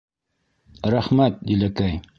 [0.95, 2.05] —Рәхмәт, Диләкәй.